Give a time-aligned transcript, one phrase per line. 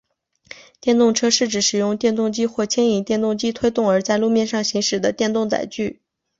[0.79, 6.01] 电动车是指使用电动机或牵引电动机推动而在路面上行驶的电动载具。